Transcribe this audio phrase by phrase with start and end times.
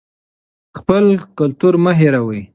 [0.77, 1.03] خپل
[1.37, 2.41] کلتور مه هېروئ.